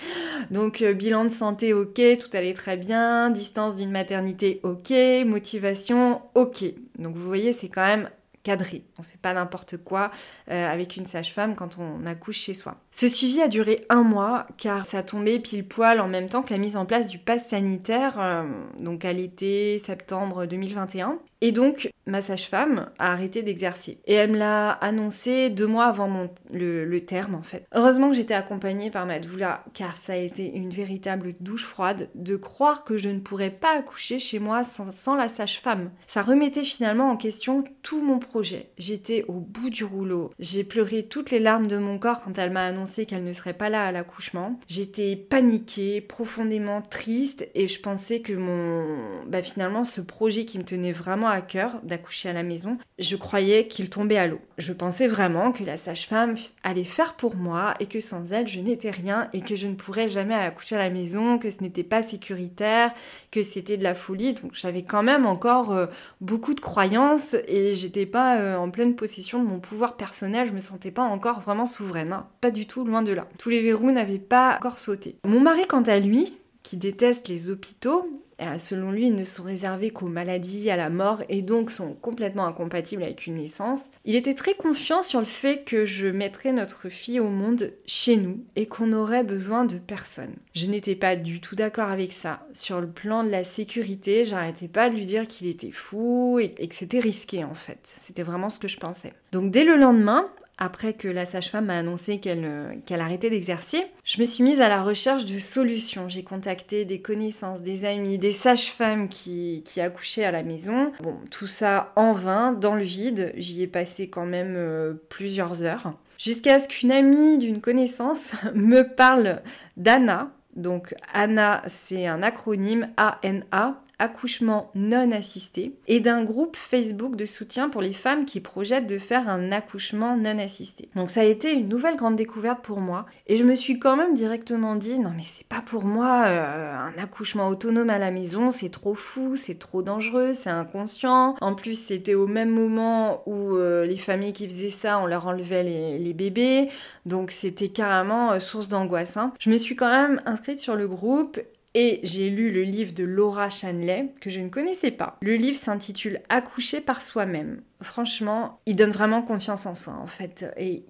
Donc 0.50 0.80
euh, 0.80 0.94
bilan 0.94 1.24
de 1.24 1.28
santé 1.28 1.74
ok, 1.74 2.00
tout 2.18 2.34
allait 2.34 2.54
très 2.54 2.78
bien, 2.78 3.28
distance 3.28 3.76
d'une 3.76 3.90
maternité 3.90 4.60
ok, 4.62 4.90
motivation 5.26 6.22
ok. 6.34 6.64
Donc 6.98 7.14
vous 7.14 7.26
voyez 7.26 7.52
c'est 7.52 7.68
quand 7.68 7.84
même 7.84 8.08
cadré. 8.42 8.84
On 8.98 9.02
fait 9.02 9.18
pas 9.20 9.34
n'importe 9.34 9.76
quoi 9.76 10.10
euh, 10.50 10.66
avec 10.66 10.96
une 10.96 11.04
sage-femme 11.04 11.54
quand 11.54 11.78
on 11.78 12.06
accouche 12.06 12.38
chez 12.38 12.54
soi. 12.54 12.76
Ce 12.90 13.06
suivi 13.06 13.42
a 13.42 13.48
duré 13.48 13.84
un 13.90 14.02
mois 14.02 14.46
car 14.56 14.86
ça 14.86 15.02
tombait 15.02 15.40
pile 15.40 15.68
poil 15.68 16.00
en 16.00 16.08
même 16.08 16.30
temps 16.30 16.40
que 16.40 16.54
la 16.54 16.58
mise 16.58 16.78
en 16.78 16.86
place 16.86 17.08
du 17.08 17.18
pass 17.18 17.48
sanitaire, 17.48 18.18
euh, 18.18 18.44
donc 18.78 19.04
à 19.04 19.12
l'été 19.12 19.78
septembre 19.78 20.46
2021. 20.46 21.18
Et 21.44 21.50
donc, 21.50 21.90
ma 22.06 22.20
sage-femme 22.20 22.90
a 23.00 23.10
arrêté 23.10 23.42
d'exercer. 23.42 23.98
Et 24.06 24.14
elle 24.14 24.30
me 24.30 24.38
l'a 24.38 24.70
annoncé 24.70 25.50
deux 25.50 25.66
mois 25.66 25.86
avant 25.86 26.28
le, 26.52 26.98
terme, 27.00 27.34
en 27.34 27.42
fait. 27.42 27.66
Heureusement 27.74 28.10
que 28.10 28.14
j'étais 28.14 28.32
accompagnée 28.32 28.92
par 28.92 29.06
ma 29.06 29.18
doula, 29.18 29.64
car 29.74 29.96
ça 29.96 30.12
a 30.12 30.16
été 30.16 30.54
une 30.54 30.70
véritable 30.70 31.32
douche 31.40 31.64
froide 31.64 32.08
de 32.14 32.36
croire 32.36 32.84
que 32.84 32.96
je 32.96 33.08
ne 33.08 33.18
pourrais 33.18 33.50
pas 33.50 33.76
accoucher 33.76 34.20
chez 34.20 34.38
moi 34.38 34.62
sans, 34.62 35.16
la 35.16 35.28
sage-femme. 35.28 35.90
Ça 36.06 36.22
remettait 36.22 36.62
finalement 36.62 37.10
en 37.10 37.16
question 37.16 37.64
tout 37.82 38.02
mon 38.02 38.20
projet. 38.20 38.70
J'étais 38.78 39.24
au 39.26 39.40
bout 39.40 39.70
du 39.70 39.82
rouleau. 39.82 40.30
J'ai 40.38 40.62
pleuré 40.62 41.02
toutes 41.02 41.32
les 41.32 41.40
larmes 41.40 41.66
de 41.66 41.76
mon 41.76 41.98
corps 41.98 42.20
quand 42.22 42.38
elle 42.38 42.52
m'a 42.52 42.66
annoncé 42.66 43.04
qu'elle 43.04 43.24
ne 43.24 43.32
serait 43.32 43.52
pas 43.52 43.68
là 43.68 43.84
à 43.84 43.90
l'accouchement. 43.90 44.60
J'étais 44.68 45.16
paniquée, 45.16 46.00
profondément 46.00 46.82
triste, 46.82 47.48
et 47.56 47.66
je 47.66 47.80
pensais 47.80 48.20
que 48.20 48.32
mon... 48.32 49.24
Bah, 49.26 49.42
finalement, 49.42 49.82
ce 49.82 50.00
projet 50.00 50.44
qui 50.44 50.60
me 50.60 50.64
tenait 50.64 50.92
vraiment 50.92 51.31
à 51.32 51.42
cœur 51.42 51.80
d'accoucher 51.82 52.28
à 52.28 52.32
la 52.32 52.42
maison, 52.42 52.78
je 52.98 53.16
croyais 53.16 53.64
qu'il 53.64 53.90
tombait 53.90 54.18
à 54.18 54.26
l'eau. 54.26 54.40
Je 54.58 54.72
pensais 54.72 55.08
vraiment 55.08 55.52
que 55.52 55.64
la 55.64 55.76
sage-femme 55.76 56.34
allait 56.62 56.84
faire 56.84 57.14
pour 57.14 57.36
moi 57.36 57.74
et 57.80 57.86
que 57.86 58.00
sans 58.00 58.32
elle, 58.32 58.48
je 58.48 58.60
n'étais 58.60 58.90
rien 58.90 59.28
et 59.32 59.40
que 59.40 59.56
je 59.56 59.66
ne 59.66 59.74
pourrais 59.74 60.08
jamais 60.08 60.34
accoucher 60.34 60.76
à 60.76 60.78
la 60.78 60.90
maison, 60.90 61.38
que 61.38 61.50
ce 61.50 61.60
n'était 61.62 61.82
pas 61.82 62.02
sécuritaire, 62.02 62.92
que 63.30 63.42
c'était 63.42 63.76
de 63.76 63.82
la 63.82 63.94
folie. 63.94 64.34
Donc 64.34 64.54
j'avais 64.54 64.82
quand 64.82 65.02
même 65.02 65.26
encore 65.26 65.72
euh, 65.72 65.86
beaucoup 66.20 66.54
de 66.54 66.60
croyances 66.60 67.34
et 67.48 67.74
j'étais 67.74 68.06
pas 68.06 68.38
euh, 68.38 68.56
en 68.56 68.70
pleine 68.70 68.94
possession 68.94 69.42
de 69.42 69.48
mon 69.48 69.58
pouvoir 69.58 69.96
personnel, 69.96 70.46
je 70.46 70.52
me 70.52 70.60
sentais 70.60 70.90
pas 70.90 71.02
encore 71.02 71.40
vraiment 71.40 71.66
souveraine, 71.66 72.12
hein. 72.12 72.26
pas 72.40 72.50
du 72.50 72.66
tout, 72.66 72.84
loin 72.84 73.02
de 73.02 73.12
là. 73.12 73.26
Tous 73.38 73.48
les 73.48 73.60
verrous 73.60 73.90
n'avaient 73.90 74.18
pas 74.18 74.56
encore 74.56 74.78
sauté. 74.78 75.16
Mon 75.24 75.40
mari, 75.40 75.66
quant 75.68 75.82
à 75.82 75.98
lui, 75.98 76.36
qui 76.62 76.76
déteste 76.76 77.28
les 77.28 77.50
hôpitaux, 77.50 78.08
selon 78.58 78.90
lui, 78.90 79.06
ils 79.06 79.14
ne 79.14 79.24
sont 79.24 79.42
réservés 79.42 79.90
qu'aux 79.90 80.08
maladies, 80.08 80.70
à 80.70 80.76
la 80.76 80.90
mort, 80.90 81.22
et 81.28 81.42
donc 81.42 81.70
sont 81.70 81.94
complètement 81.94 82.46
incompatibles 82.46 83.02
avec 83.02 83.26
une 83.26 83.36
naissance. 83.36 83.90
Il 84.04 84.16
était 84.16 84.34
très 84.34 84.54
confiant 84.54 85.02
sur 85.02 85.20
le 85.20 85.26
fait 85.26 85.64
que 85.64 85.84
je 85.84 86.06
mettrais 86.06 86.52
notre 86.52 86.88
fille 86.88 87.20
au 87.20 87.28
monde 87.28 87.72
chez 87.86 88.16
nous 88.16 88.44
et 88.56 88.66
qu'on 88.66 88.86
n'aurait 88.86 89.24
besoin 89.24 89.64
de 89.64 89.78
personne. 89.78 90.34
Je 90.54 90.66
n'étais 90.66 90.94
pas 90.94 91.16
du 91.16 91.40
tout 91.40 91.56
d'accord 91.56 91.88
avec 91.88 92.12
ça. 92.12 92.46
Sur 92.52 92.80
le 92.80 92.88
plan 92.88 93.24
de 93.24 93.30
la 93.30 93.44
sécurité, 93.44 94.24
j'arrêtais 94.24 94.68
pas 94.68 94.90
de 94.90 94.94
lui 94.94 95.04
dire 95.04 95.26
qu'il 95.26 95.46
était 95.46 95.70
fou 95.70 96.38
et, 96.40 96.54
et 96.58 96.68
que 96.68 96.74
c'était 96.74 97.00
risqué 97.00 97.44
en 97.44 97.54
fait. 97.54 97.78
C'était 97.82 98.22
vraiment 98.22 98.48
ce 98.48 98.58
que 98.58 98.68
je 98.68 98.78
pensais. 98.78 99.12
Donc 99.32 99.50
dès 99.50 99.64
le 99.64 99.76
lendemain, 99.76 100.28
après 100.58 100.92
que 100.92 101.08
la 101.08 101.24
sage-femme 101.24 101.66
m'a 101.66 101.78
annoncé 101.78 102.20
euh, 102.26 102.74
qu'elle 102.86 103.00
arrêtait 103.00 103.30
d'exercer, 103.30 103.84
je 104.04 104.20
me 104.20 104.24
suis 104.24 104.44
mise 104.44 104.60
à 104.60 104.68
la 104.68 104.82
recherche 104.82 105.24
de 105.24 105.38
solutions. 105.38 106.08
J'ai 106.08 106.22
contacté 106.22 106.84
des 106.84 107.00
connaissances, 107.00 107.62
des 107.62 107.84
amis, 107.84 108.18
des 108.18 108.32
sages-femmes 108.32 109.08
qui, 109.08 109.62
qui, 109.64 109.80
accouchaient 109.80 110.24
à 110.24 110.30
la 110.30 110.42
maison. 110.42 110.92
Bon, 111.02 111.16
tout 111.30 111.46
ça 111.46 111.92
en 111.96 112.12
vain, 112.12 112.52
dans 112.52 112.74
le 112.74 112.84
vide. 112.84 113.32
J'y 113.36 113.62
ai 113.62 113.66
passé 113.66 114.08
quand 114.08 114.26
même 114.26 114.54
euh, 114.56 114.94
plusieurs 115.08 115.62
heures. 115.62 115.94
Jusqu'à 116.18 116.58
ce 116.58 116.68
qu'une 116.68 116.92
amie 116.92 117.38
d'une 117.38 117.60
connaissance 117.60 118.32
me 118.54 118.82
parle 118.82 119.42
d'Anna. 119.76 120.30
Donc 120.56 120.94
Anna, 121.12 121.62
c'est 121.66 122.06
un 122.06 122.22
acronyme 122.22 122.88
ANA, 122.96 123.82
accouchement 124.02 124.70
non 124.74 125.12
assisté 125.12 125.76
et 125.86 126.00
d'un 126.00 126.24
groupe 126.24 126.56
Facebook 126.56 127.14
de 127.14 127.24
soutien 127.24 127.68
pour 127.68 127.80
les 127.80 127.92
femmes 127.92 128.24
qui 128.24 128.40
projettent 128.40 128.88
de 128.88 128.98
faire 128.98 129.28
un 129.28 129.52
accouchement 129.52 130.16
non 130.16 130.38
assisté. 130.38 130.88
Donc 130.96 131.10
ça 131.10 131.20
a 131.20 131.24
été 131.24 131.52
une 131.52 131.68
nouvelle 131.68 131.96
grande 131.96 132.16
découverte 132.16 132.64
pour 132.64 132.80
moi 132.80 133.06
et 133.28 133.36
je 133.36 133.44
me 133.44 133.54
suis 133.54 133.78
quand 133.78 133.96
même 133.96 134.14
directement 134.14 134.74
dit 134.74 134.98
non 134.98 135.12
mais 135.14 135.22
c'est 135.22 135.46
pas 135.46 135.62
pour 135.64 135.84
moi 135.84 136.24
euh, 136.26 136.74
un 136.76 137.00
accouchement 137.00 137.46
autonome 137.46 137.90
à 137.90 137.98
la 137.98 138.10
maison, 138.10 138.50
c'est 138.50 138.70
trop 138.70 138.94
fou, 138.94 139.36
c'est 139.36 139.58
trop 139.58 139.82
dangereux, 139.82 140.32
c'est 140.32 140.50
inconscient. 140.50 141.36
En 141.40 141.54
plus 141.54 141.80
c'était 141.80 142.14
au 142.14 142.26
même 142.26 142.50
moment 142.50 143.22
où 143.26 143.54
euh, 143.54 143.86
les 143.86 143.96
familles 143.96 144.32
qui 144.32 144.48
faisaient 144.48 144.68
ça 144.70 144.98
on 144.98 145.06
leur 145.06 145.28
enlevait 145.28 145.62
les, 145.62 146.12
bébés 146.12 146.68
donc 147.06 147.30
c'était 147.30 147.68
carrément 147.68 148.32
euh, 148.32 148.40
source 148.40 148.68
d'angoisse. 148.68 149.16
Hein. 149.16 149.32
Je 149.38 149.48
me 149.48 149.56
suis 149.56 149.76
quand 149.76 149.88
même 149.88 150.20
sur 150.56 150.76
le 150.76 150.88
groupe 150.88 151.40
et 151.74 152.00
j'ai 152.02 152.28
lu 152.28 152.50
le 152.50 152.62
livre 152.62 152.92
de 152.92 153.04
Laura 153.04 153.48
Chanley 153.48 154.12
que 154.20 154.30
je 154.30 154.40
ne 154.40 154.48
connaissais 154.48 154.90
pas. 154.90 155.16
Le 155.22 155.36
livre 155.36 155.58
s'intitule 155.58 156.20
Accoucher 156.28 156.80
par 156.80 157.00
soi-même. 157.00 157.62
Franchement, 157.80 158.60
il 158.66 158.76
donne 158.76 158.90
vraiment 158.90 159.22
confiance 159.22 159.66
en 159.66 159.74
soi 159.74 159.94
en 159.94 160.06
fait 160.06 160.44
et 160.56 160.84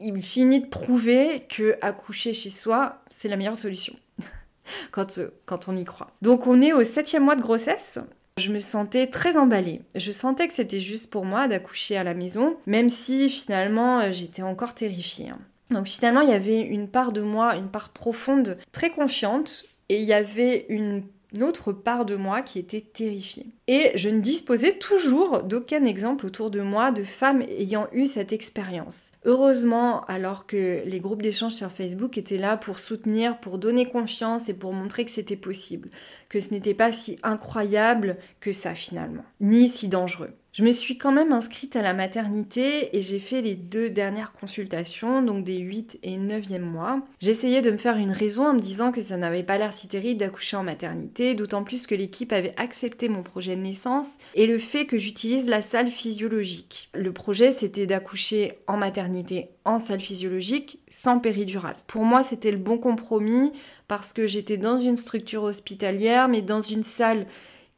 il, 0.00 0.22
finit 0.22 0.60
de 0.60 0.66
prouver 0.66 1.46
que 1.48 1.76
accoucher 1.82 2.32
chez 2.32 2.50
soi, 2.50 3.02
c'est 3.10 3.28
la 3.28 3.36
meilleure 3.36 3.56
solution. 3.56 3.96
quand, 4.92 5.20
quand 5.44 5.68
on 5.68 5.76
y 5.76 5.84
croit. 5.84 6.12
Donc 6.22 6.46
on 6.46 6.62
est 6.62 6.72
au 6.72 6.84
septième 6.84 7.24
mois 7.24 7.36
de 7.36 7.42
grossesse. 7.42 7.98
Je 8.38 8.52
me 8.52 8.60
sentais 8.60 9.08
très 9.08 9.36
emballée. 9.36 9.82
Je 9.96 10.12
sentais 10.12 10.46
que 10.46 10.54
c'était 10.54 10.80
juste 10.80 11.10
pour 11.10 11.24
moi 11.24 11.48
d'accoucher 11.48 11.96
à 11.96 12.04
la 12.04 12.14
maison, 12.14 12.56
même 12.66 12.88
si 12.88 13.28
finalement 13.28 14.12
j'étais 14.12 14.42
encore 14.42 14.74
terrifiée. 14.74 15.32
Donc 15.70 15.86
finalement, 15.86 16.20
il 16.20 16.30
y 16.30 16.34
avait 16.34 16.60
une 16.60 16.88
part 16.88 17.12
de 17.12 17.20
moi, 17.20 17.56
une 17.56 17.68
part 17.68 17.90
profonde, 17.90 18.58
très 18.72 18.90
confiante, 18.90 19.64
et 19.88 20.00
il 20.00 20.04
y 20.04 20.12
avait 20.12 20.66
une 20.68 21.04
autre 21.42 21.72
part 21.72 22.06
de 22.06 22.16
moi 22.16 22.40
qui 22.40 22.58
était 22.58 22.80
terrifiée. 22.80 23.46
Et 23.66 23.92
je 23.96 24.08
ne 24.08 24.20
disposais 24.20 24.72
toujours 24.72 25.42
d'aucun 25.42 25.84
exemple 25.84 26.24
autour 26.24 26.50
de 26.50 26.62
moi 26.62 26.90
de 26.90 27.04
femmes 27.04 27.42
ayant 27.42 27.86
eu 27.92 28.06
cette 28.06 28.32
expérience. 28.32 29.12
Heureusement, 29.24 30.04
alors 30.06 30.46
que 30.46 30.82
les 30.86 31.00
groupes 31.00 31.22
d'échange 31.22 31.52
sur 31.52 31.70
Facebook 31.70 32.16
étaient 32.16 32.38
là 32.38 32.56
pour 32.56 32.78
soutenir, 32.78 33.38
pour 33.40 33.58
donner 33.58 33.86
confiance 33.86 34.48
et 34.48 34.54
pour 34.54 34.72
montrer 34.72 35.04
que 35.04 35.10
c'était 35.10 35.36
possible, 35.36 35.90
que 36.30 36.40
ce 36.40 36.50
n'était 36.50 36.74
pas 36.74 36.92
si 36.92 37.18
incroyable 37.22 38.16
que 38.40 38.52
ça 38.52 38.74
finalement, 38.74 39.24
ni 39.40 39.68
si 39.68 39.88
dangereux. 39.88 40.32
Je 40.52 40.64
me 40.64 40.72
suis 40.72 40.96
quand 40.96 41.12
même 41.12 41.32
inscrite 41.32 41.76
à 41.76 41.82
la 41.82 41.92
maternité 41.92 42.96
et 42.96 43.02
j'ai 43.02 43.18
fait 43.18 43.42
les 43.42 43.54
deux 43.54 43.90
dernières 43.90 44.32
consultations, 44.32 45.22
donc 45.22 45.44
des 45.44 45.58
8 45.58 45.98
et 46.02 46.16
9e 46.16 46.60
mois. 46.60 47.02
J'essayais 47.20 47.60
de 47.60 47.70
me 47.70 47.76
faire 47.76 47.98
une 47.98 48.10
raison 48.10 48.48
en 48.48 48.54
me 48.54 48.58
disant 48.58 48.90
que 48.90 49.02
ça 49.02 49.18
n'avait 49.18 49.42
pas 49.42 49.58
l'air 49.58 49.74
si 49.74 49.88
terrible 49.88 50.18
d'accoucher 50.18 50.56
en 50.56 50.64
maternité, 50.64 51.34
d'autant 51.34 51.64
plus 51.64 51.86
que 51.86 51.94
l'équipe 51.94 52.32
avait 52.32 52.54
accepté 52.56 53.10
mon 53.10 53.22
projet 53.22 53.56
de 53.56 53.60
naissance 53.60 54.16
et 54.34 54.46
le 54.46 54.58
fait 54.58 54.86
que 54.86 54.96
j'utilise 54.96 55.48
la 55.48 55.60
salle 55.60 55.90
physiologique. 55.90 56.88
Le 56.94 57.12
projet 57.12 57.50
c'était 57.50 57.86
d'accoucher 57.86 58.58
en 58.66 58.78
maternité 58.78 59.50
en 59.66 59.78
salle 59.78 60.00
physiologique 60.00 60.80
sans 60.88 61.18
péridurale. 61.18 61.76
Pour 61.86 62.04
moi 62.04 62.22
c'était 62.22 62.52
le 62.52 62.58
bon 62.58 62.78
compromis 62.78 63.52
parce 63.86 64.14
que 64.14 64.26
j'étais 64.26 64.56
dans 64.56 64.78
une 64.78 64.96
structure 64.96 65.42
hospitalière 65.42 66.28
mais 66.28 66.40
dans 66.40 66.62
une 66.62 66.82
salle 66.82 67.26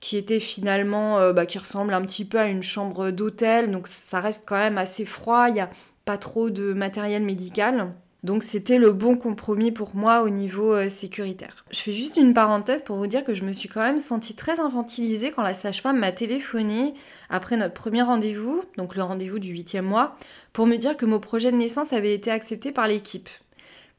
qui 0.01 0.17
était 0.17 0.41
finalement, 0.41 1.19
euh, 1.19 1.33
bah, 1.33 1.47
qui 1.47 1.59
ressemble 1.59 1.95
un 1.95 2.03
petit 2.03 2.25
peu 2.25 2.39
à 2.39 2.47
une 2.47 2.63
chambre 2.63 3.11
d'hôtel, 3.11 3.71
donc 3.71 3.87
ça 3.87 4.21
reste 4.21 4.45
quand 4.47 4.57
même 4.57 4.79
assez 4.79 5.05
froid, 5.05 5.49
il 5.49 5.55
n'y 5.55 5.61
a 5.61 5.71
pas 6.05 6.19
trop 6.19 6.51
de 6.51 6.73
matériel 6.73 7.23
médical. 7.23 7.93
Donc 8.23 8.43
c'était 8.43 8.77
le 8.77 8.93
bon 8.93 9.17
compromis 9.17 9.71
pour 9.71 9.97
moi 9.97 10.23
au 10.23 10.29
niveau 10.29 10.75
euh, 10.75 10.91
sécuritaire. 10.91 11.65
Je 11.71 11.81
fais 11.81 11.93
juste 11.93 12.19
une 12.19 12.35
parenthèse 12.35 12.83
pour 12.83 12.97
vous 12.97 13.07
dire 13.07 13.25
que 13.25 13.33
je 13.33 13.45
me 13.45 13.53
suis 13.53 13.69
quand 13.69 13.83
même 13.83 13.99
sentie 13.99 14.35
très 14.35 14.61
infantilisée 14.61 15.31
quand 15.31 15.43
la 15.43 15.55
sage-femme 15.55 15.99
m'a 15.99 16.13
téléphoné 16.13 16.93
après 17.31 17.57
notre 17.57 17.73
premier 17.73 18.03
rendez-vous, 18.03 18.63
donc 18.77 18.95
le 18.95 19.03
rendez-vous 19.03 19.39
du 19.39 19.51
huitième 19.51 19.87
mois, 19.87 20.17
pour 20.53 20.67
me 20.67 20.77
dire 20.77 20.99
que 20.99 21.07
mon 21.07 21.19
projet 21.19 21.51
de 21.51 21.57
naissance 21.57 21.95
avait 21.95 22.13
été 22.13 22.31
accepté 22.31 22.73
par 22.73 22.89
l'équipe 22.89 23.31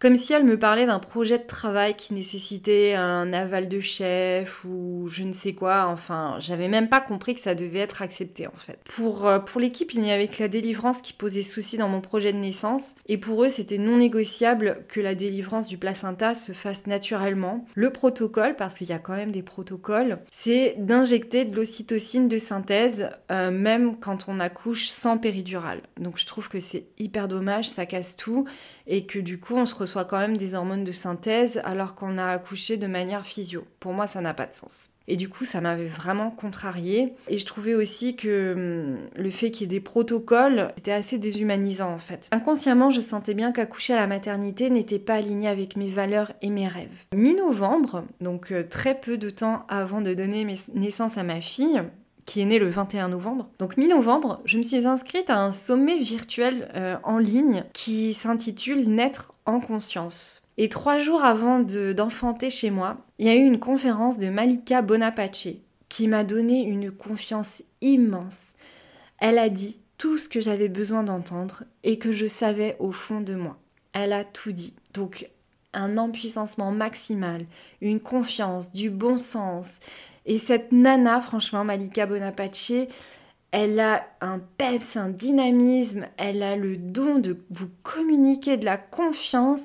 comme 0.01 0.15
si 0.15 0.33
elle 0.33 0.45
me 0.45 0.57
parlait 0.57 0.87
d'un 0.87 0.97
projet 0.97 1.37
de 1.37 1.45
travail 1.45 1.93
qui 1.95 2.15
nécessitait 2.15 2.95
un 2.95 3.31
aval 3.33 3.69
de 3.69 3.79
chef 3.79 4.65
ou 4.65 5.07
je 5.07 5.23
ne 5.23 5.31
sais 5.31 5.53
quoi. 5.53 5.85
Enfin, 5.85 6.37
j'avais 6.39 6.67
même 6.67 6.89
pas 6.89 7.01
compris 7.01 7.35
que 7.35 7.39
ça 7.39 7.53
devait 7.53 7.79
être 7.79 8.01
accepté 8.01 8.47
en 8.47 8.55
fait. 8.55 8.79
Pour, 8.83 9.27
euh, 9.27 9.37
pour 9.37 9.61
l'équipe, 9.61 9.93
il 9.93 10.01
n'y 10.01 10.11
avait 10.11 10.27
que 10.27 10.41
la 10.41 10.47
délivrance 10.47 11.03
qui 11.03 11.13
posait 11.13 11.43
souci 11.43 11.77
dans 11.77 11.87
mon 11.87 12.01
projet 12.01 12.33
de 12.33 12.39
naissance 12.39 12.95
et 13.07 13.19
pour 13.19 13.43
eux, 13.43 13.49
c'était 13.49 13.77
non 13.77 13.97
négociable 13.97 14.83
que 14.87 14.99
la 14.99 15.13
délivrance 15.13 15.67
du 15.67 15.77
placenta 15.77 16.33
se 16.33 16.51
fasse 16.51 16.87
naturellement. 16.87 17.63
Le 17.75 17.91
protocole, 17.91 18.55
parce 18.55 18.79
qu'il 18.79 18.89
y 18.89 18.93
a 18.93 18.99
quand 18.99 19.15
même 19.15 19.31
des 19.31 19.43
protocoles, 19.43 20.17
c'est 20.31 20.77
d'injecter 20.79 21.45
de 21.45 21.55
l'ocytocine 21.55 22.27
de 22.27 22.39
synthèse 22.39 23.11
euh, 23.31 23.51
même 23.51 23.99
quand 23.99 24.25
on 24.27 24.39
accouche 24.39 24.87
sans 24.87 25.19
péridurale. 25.19 25.83
Donc 25.99 26.17
je 26.17 26.25
trouve 26.25 26.49
que 26.49 26.59
c'est 26.59 26.85
hyper 26.97 27.27
dommage, 27.27 27.69
ça 27.69 27.85
casse 27.85 28.17
tout 28.17 28.47
et 28.87 29.05
que 29.05 29.19
du 29.19 29.39
coup 29.39 29.55
on 29.55 29.65
se 29.65 29.75
reçoit 29.91 30.05
quand 30.05 30.19
même 30.19 30.37
des 30.37 30.55
hormones 30.55 30.85
de 30.85 30.91
synthèse 30.93 31.59
alors 31.65 31.95
qu'on 31.95 32.17
a 32.17 32.27
accouché 32.27 32.77
de 32.77 32.87
manière 32.87 33.25
physio. 33.25 33.65
Pour 33.81 33.91
moi, 33.91 34.07
ça 34.07 34.21
n'a 34.21 34.33
pas 34.33 34.45
de 34.45 34.53
sens. 34.53 34.89
Et 35.09 35.17
du 35.17 35.27
coup, 35.27 35.43
ça 35.43 35.59
m'avait 35.59 35.87
vraiment 35.87 36.31
contrariée. 36.31 37.13
Et 37.27 37.37
je 37.37 37.45
trouvais 37.45 37.73
aussi 37.73 38.15
que 38.15 38.53
hum, 38.53 38.97
le 39.21 39.31
fait 39.31 39.51
qu'il 39.51 39.63
y 39.63 39.63
ait 39.65 39.79
des 39.79 39.81
protocoles 39.81 40.71
était 40.77 40.93
assez 40.93 41.17
déshumanisant 41.17 41.91
en 41.91 41.97
fait. 41.97 42.29
Inconsciemment, 42.31 42.89
je 42.89 43.01
sentais 43.01 43.33
bien 43.33 43.51
qu'accoucher 43.51 43.93
à 43.93 43.97
la 43.97 44.07
maternité 44.07 44.69
n'était 44.69 44.99
pas 44.99 45.15
aligné 45.15 45.49
avec 45.49 45.75
mes 45.75 45.89
valeurs 45.89 46.31
et 46.41 46.49
mes 46.49 46.69
rêves. 46.69 46.87
Mi-novembre, 47.13 48.05
donc 48.21 48.53
euh, 48.53 48.63
très 48.63 48.95
peu 48.95 49.17
de 49.17 49.29
temps 49.29 49.65
avant 49.67 49.99
de 49.99 50.13
donner 50.13 50.47
naissance 50.73 51.17
à 51.17 51.23
ma 51.23 51.41
fille, 51.41 51.81
qui 52.25 52.41
est 52.41 52.45
né 52.45 52.59
le 52.59 52.69
21 52.69 53.09
novembre. 53.09 53.49
Donc 53.59 53.77
mi-novembre, 53.77 54.41
je 54.45 54.57
me 54.57 54.63
suis 54.63 54.87
inscrite 54.87 55.29
à 55.29 55.39
un 55.39 55.51
sommet 55.51 55.97
virtuel 55.97 56.69
euh, 56.75 56.97
en 57.03 57.17
ligne 57.17 57.63
qui 57.73 58.13
s'intitule 58.13 58.87
Naître 58.87 59.33
en 59.45 59.59
conscience. 59.59 60.43
Et 60.57 60.69
trois 60.69 60.99
jours 60.99 61.23
avant 61.23 61.59
d'enfanter 61.59 62.49
chez 62.49 62.69
moi, 62.69 62.97
il 63.19 63.25
y 63.25 63.29
a 63.29 63.35
eu 63.35 63.45
une 63.45 63.59
conférence 63.59 64.17
de 64.17 64.29
Malika 64.29 64.81
Bonapace 64.81 65.47
qui 65.89 66.07
m'a 66.07 66.23
donné 66.23 66.61
une 66.61 66.91
confiance 66.91 67.63
immense. 67.81 68.53
Elle 69.19 69.37
a 69.37 69.49
dit 69.49 69.79
tout 69.97 70.17
ce 70.17 70.29
que 70.29 70.39
j'avais 70.39 70.69
besoin 70.69 71.03
d'entendre 71.03 71.63
et 71.83 71.99
que 71.99 72.11
je 72.11 72.25
savais 72.25 72.75
au 72.79 72.91
fond 72.91 73.21
de 73.21 73.35
moi. 73.35 73.57
Elle 73.93 74.13
a 74.13 74.23
tout 74.23 74.51
dit. 74.51 74.73
Donc 74.93 75.29
un 75.73 75.97
empuissancement 75.97 76.71
maximal, 76.71 77.45
une 77.81 77.99
confiance, 77.99 78.71
du 78.71 78.89
bon 78.89 79.17
sens, 79.17 79.79
et 80.25 80.37
cette 80.37 80.71
nana, 80.71 81.19
franchement, 81.19 81.63
Malika 81.63 82.05
Bonapace, 82.05 82.73
elle 83.51 83.79
a 83.79 84.05
un 84.21 84.39
peps, 84.39 84.95
un 84.95 85.09
dynamisme, 85.09 86.05
elle 86.17 86.41
a 86.43 86.55
le 86.55 86.77
don 86.77 87.19
de 87.19 87.43
vous 87.49 87.69
communiquer 87.83 88.57
de 88.57 88.65
la 88.65 88.77
confiance. 88.77 89.61